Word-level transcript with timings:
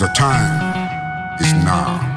The 0.00 0.06
time, 0.16 1.36
is 1.42 1.52
now. 1.52 2.09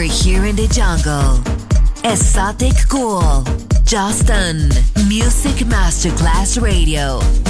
Over 0.00 0.10
here 0.10 0.46
in 0.46 0.56
the 0.56 0.66
jungle. 0.68 1.38
Exotic 2.10 2.72
Cool. 2.88 3.44
Justin. 3.84 4.68
Music 5.06 5.66
Masterclass 5.66 6.60
Radio. 6.60 7.49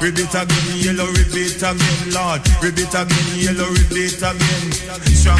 Again, 0.00 0.16
Lord. 0.18 0.18
Rib 0.18 0.18
it 0.18 0.34
again, 0.34 0.76
yellow, 0.76 1.06
rib 1.06 1.34
it 1.34 1.62
again, 1.62 2.12
Lord. 2.12 2.40
Rib 2.62 2.78
it 2.78 2.94
again, 2.94 3.28
yellow, 3.36 3.68
rib 3.70 3.92
it 3.92 4.22
again. 4.22 4.72
Strong 5.14 5.37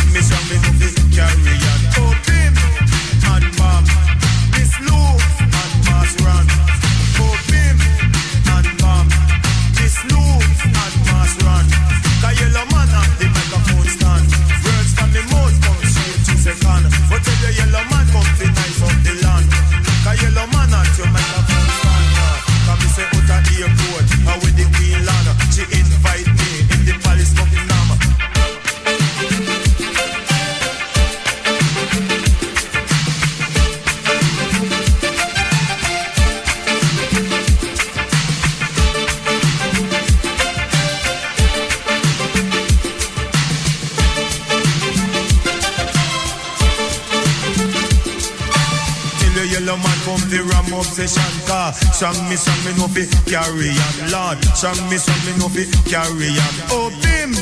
Song 51.98 52.14
me, 52.30 52.36
song 52.36 52.54
me 52.64 52.70
no 52.78 52.86
fi 52.86 53.02
carry 53.28 53.70
on, 53.74 54.12
Lord. 54.12 54.38
Song 54.54 54.78
me, 54.88 54.98
song 54.98 55.18
me 55.26 55.34
no 55.36 55.48
fi 55.48 55.66
carry 55.90 56.30
on. 56.38 56.54
Oh, 56.70 56.90
bim 57.02 57.34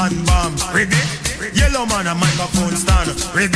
and 0.00 0.26
bam, 0.26 0.56
ready? 0.72 0.96
Yellow 1.52 1.84
man 1.84 2.06
a 2.06 2.14
microphone 2.14 2.72
stand, 2.72 3.12
ready? 3.36 3.52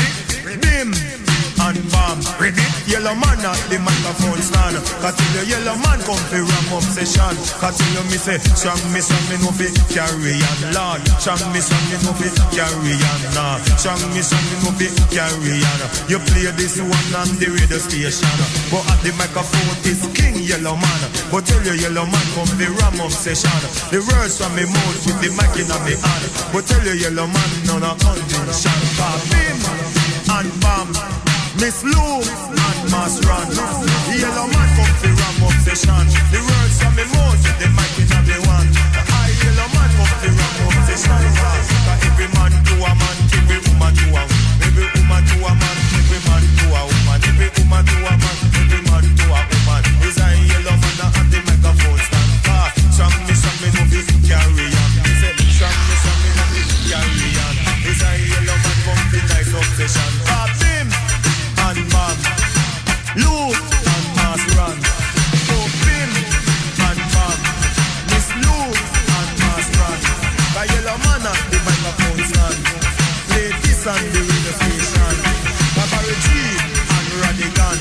Bim 0.61 0.93
and 0.93 1.91
bam, 1.91 2.20
ready? 2.39 2.76
Yellow 2.87 3.18
man 3.18 3.43
at 3.43 3.59
the 3.66 3.82
microphone 3.82 4.39
stand. 4.39 4.78
Cause 5.03 5.18
the 5.34 5.43
yellow 5.43 5.74
man 5.82 5.99
come 6.07 6.22
fi 6.30 6.39
ram 6.39 6.66
obsession. 6.70 7.34
Cause 7.59 7.74
till 7.74 7.91
you 7.99 8.05
me 8.07 8.18
say, 8.18 8.39
song 8.55 8.78
me, 8.95 9.03
song 9.03 9.22
me 9.26 9.37
no 9.43 9.51
fi 9.51 9.66
carry 9.91 10.39
on, 10.39 10.59
Lord. 10.70 11.03
Song 11.18 11.43
me, 11.51 11.59
song 11.59 11.82
me 11.91 11.99
no 12.07 12.14
fi 12.14 12.30
carry 12.55 12.95
on, 12.95 13.20
nah. 13.34 13.59
Song 13.74 13.99
me, 14.14 14.22
song 14.22 14.43
me 14.47 14.57
no 14.62 14.70
fi 14.78 14.87
carry 15.11 15.59
on. 15.66 15.78
You 16.07 16.22
play 16.30 16.47
this 16.55 16.78
one 16.78 17.11
on 17.18 17.26
the 17.43 17.51
radio 17.51 17.78
station, 17.82 18.30
but 18.70 18.87
at 18.87 19.03
the 19.03 19.11
microphone 19.18 19.74
is 19.82 20.07
King 20.14 20.39
Yellow 20.47 20.78
Man. 20.78 21.01
But 21.30 21.43
tell 21.45 21.62
you 21.66 21.74
yellow 21.74 22.07
man 22.07 22.26
come 22.39 22.47
the 22.55 22.70
ram 22.70 23.03
obsession. 23.03 23.51
The 23.91 23.99
words 23.99 24.39
from 24.39 24.55
me 24.55 24.62
mouth 24.62 25.03
with 25.07 25.18
the 25.18 25.30
mic 25.34 25.59
in 25.59 25.66
my 25.66 25.91
hand. 25.91 26.24
But 26.55 26.66
tell 26.70 26.84
you 26.87 26.95
yellow 26.95 27.26
man 27.26 27.51
none 27.66 27.82
of 27.82 27.99
condition. 27.99 28.78
Bim 29.26 29.59
and 30.30 30.61
bam. 30.62 31.26
Miss 31.61 31.82
Lou 31.82 32.20
and 32.20 32.90
Mass 32.92 33.16
Ran. 33.24 33.48
Yellow 34.12 34.46
man 34.46 34.68
come 34.76 34.94
the 35.00 35.09
ram 35.09 35.42
obsession. 35.48 36.04
The 36.28 36.40
words 36.44 36.76
from 36.80 36.92
me 36.96 37.04
mouth 37.09 37.40
with 37.40 37.59
the 37.61 37.68
mic 37.72 37.96
in 37.96 38.09
my 38.12 38.20
hand. 38.20 38.76
I 39.09 39.32
yellow 39.40 39.68
man 39.72 39.90
come 39.96 40.14
the 40.20 40.30
ram 40.36 40.57
obsession. 40.68 41.22
Cause 41.40 41.70
every 42.04 42.28
man 42.36 42.52
to 42.52 42.74
a 42.76 42.92
man, 42.92 43.16
every 43.40 43.59
woman 43.72 43.92
to 43.96 44.07
a 44.16 44.22
every 44.68 44.86
woman 45.00 45.22
to 45.24 45.36
a 45.48 45.52
man, 45.57 45.76
every 45.96 46.20
man 46.28 46.42
to 46.44 46.66
a 46.76 46.80
woman, 46.84 47.20
every 47.24 47.48
woman 47.57 47.84
to 47.88 47.96
a 48.04 48.12
man, 48.20 48.55
The 73.87 73.95
radio 73.95 74.51
station. 74.51 75.14
Babari 75.78 76.11
G 76.18 76.26
and 76.91 77.07
Radigan. 77.22 77.78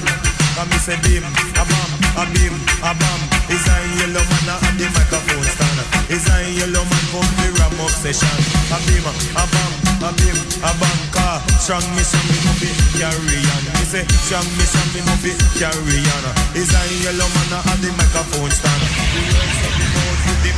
Come 0.53 0.69
me 0.69 0.77
say 0.77 1.01
bim, 1.01 1.25
a 1.25 1.65
bam, 1.65 1.91
a 2.21 2.29
bim, 2.29 2.53
a 2.85 2.93
bam. 2.93 3.19
Is 3.49 3.65
a 3.65 3.73
yellow 3.97 4.21
man 4.21 4.53
at 4.53 4.69
the 4.77 4.85
microphone 4.93 5.41
stand. 5.49 5.81
Is 6.13 6.29
a 6.29 6.45
yellow 6.61 6.85
man 6.85 7.05
come 7.09 7.25
the 7.41 7.57
ram 7.57 7.73
obsession. 7.81 8.37
A 8.69 8.77
bim, 8.85 9.01
a 9.01 9.43
bam, 9.49 9.73
a 10.05 10.13
bim, 10.13 10.37
a 10.61 10.69
bam. 10.77 10.99
Car 11.09 11.41
strong 11.57 11.81
me, 11.97 12.05
strong 12.05 12.29
me 12.29 12.37
be 12.61 12.69
carry 13.01 13.41
on. 13.41 13.65
Me 13.73 13.81
say 13.89 14.05
strong 14.29 14.45
me, 14.61 14.65
strong 14.69 14.85
me 14.93 15.01
be 15.25 15.33
carry 15.57 16.05
on. 16.05 16.23
Is 16.53 16.69
a 16.69 16.81
yellow 17.01 17.25
man 17.33 17.65
at 17.65 17.81
the 17.81 17.89
microphone 17.97 18.53
stand. 18.53 18.77
The 19.09 19.25
words 19.25 19.57
of 19.57 19.73
the 19.73 19.89
mouth 19.89 20.21
with 20.21 20.53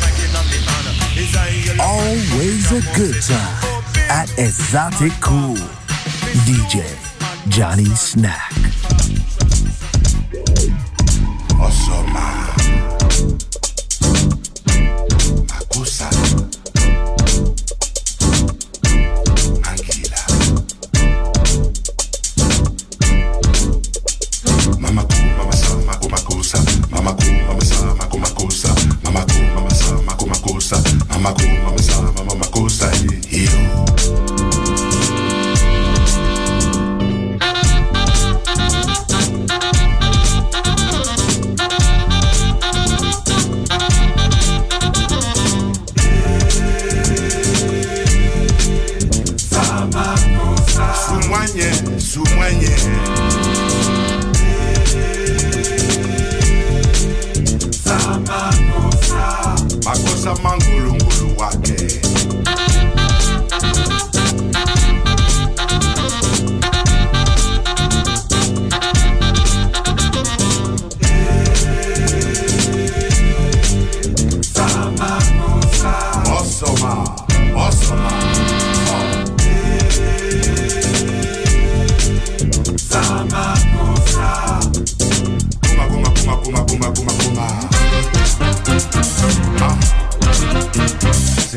Always 1.80 2.68
a 2.68 2.84
good 3.00 3.16
time 3.24 3.77
at 4.10 4.30
Exotic 4.38 5.12
Cool. 5.22 5.56
DJ 6.46 6.84
Johnny 7.50 7.86
Snack. 7.86 8.57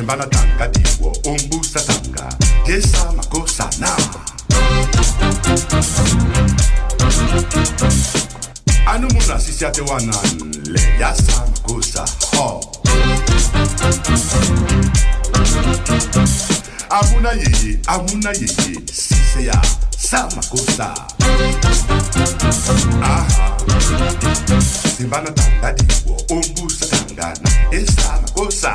simbanatanga 0.01 0.69
diwo 0.69 1.13
umbusatanga 1.27 2.29
yesa 2.67 3.13
makosana 3.13 3.97
anu 8.87 9.09
muna 9.15 9.41
sisi 9.41 9.65
ate 9.67 9.81
wanan 9.81 10.55
le 10.65 10.81
yasa 11.01 11.45
makosa 11.47 12.05
ho. 12.37 12.61
Amuna 16.91 17.31
yeye 17.33 17.79
amuna 17.87 18.31
yeye 18.31 18.81
sise 18.93 19.45
ya 19.45 19.63
sama 19.99 20.43
kosa 20.51 20.95
aha 23.03 23.57
simbanatanga 24.97 25.73
diwo 25.73 26.17
umbusatanga 26.31 27.35
na 27.43 27.79
esama 27.79 28.29
kosa 28.35 28.75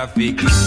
trafic 0.00 0.59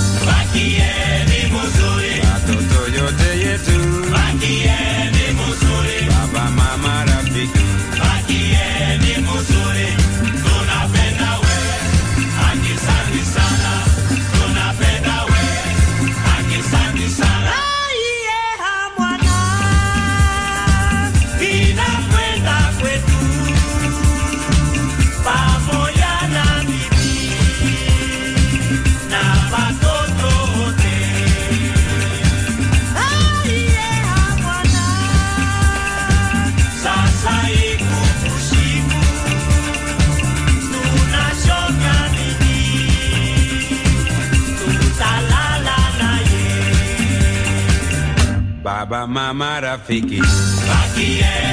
fique. 49.78 50.20
Aqui 50.20 51.22
é 51.22 51.53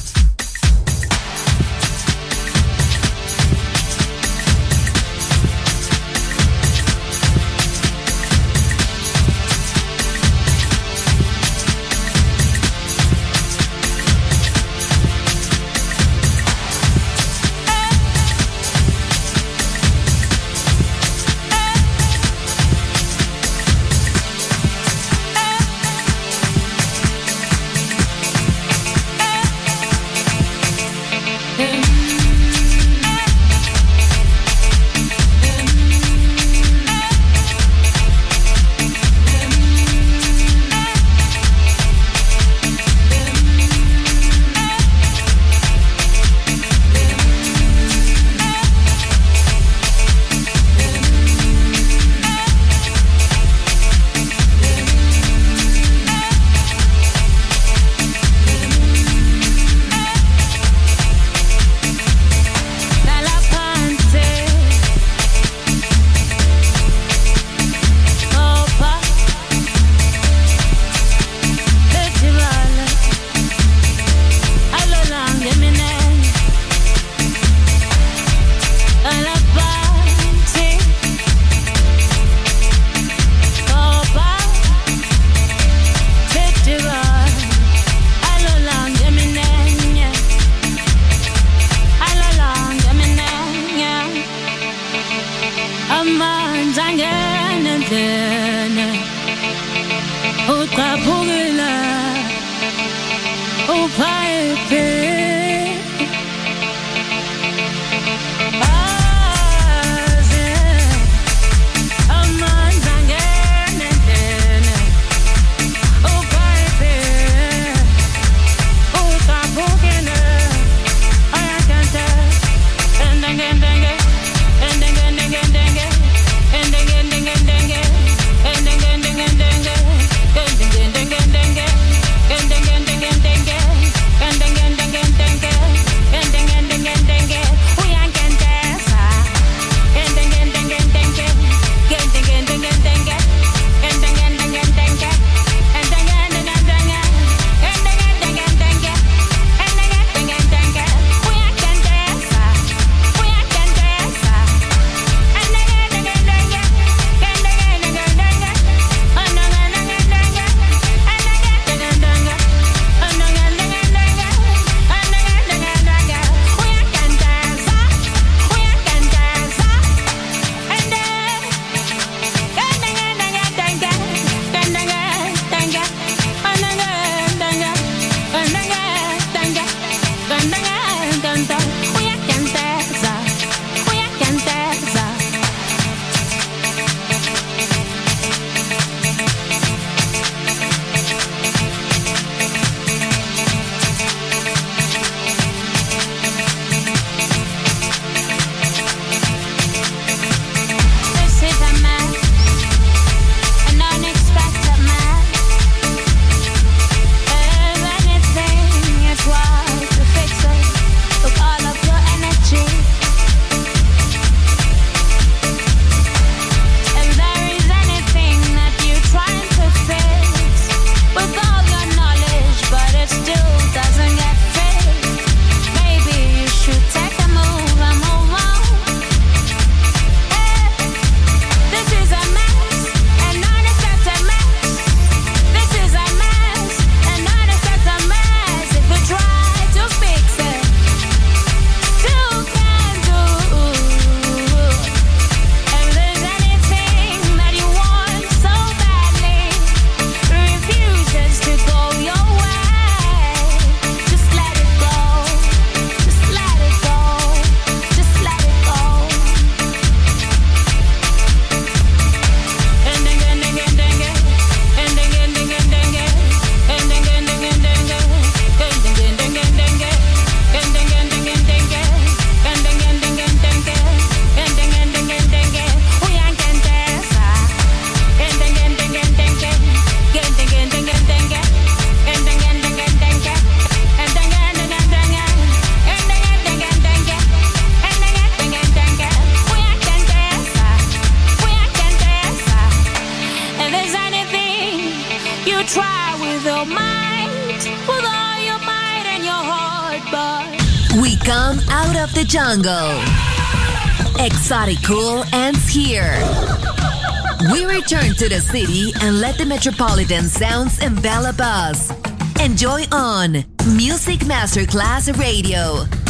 To 308.21 308.29
the 308.29 308.39
city 308.39 308.93
and 309.01 309.19
let 309.19 309.35
the 309.39 309.45
metropolitan 309.45 310.25
sounds 310.25 310.77
envelop 310.77 311.39
us. 311.39 311.91
Enjoy 312.39 312.83
on 312.91 313.43
Music 313.75 314.19
Masterclass 314.19 315.17
Radio 315.17 316.00